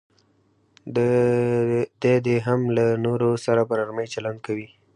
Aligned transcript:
دی 2.01 2.15
دې 2.25 2.35
هم 2.45 2.59
له 2.75 2.85
نورو 3.05 3.29
سره 3.45 3.61
په 3.67 3.73
نرمي 3.79 4.05
چلند 4.13 4.39
کوي. 4.45 4.67